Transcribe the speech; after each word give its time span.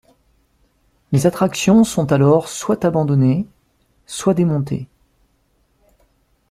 Les 1.11 1.27
attractions 1.27 1.83
sont 1.83 2.11
alors 2.11 2.49
soit 2.49 2.85
abandonnées, 2.85 3.45
soit 4.07 4.33
démontées. 4.33 4.87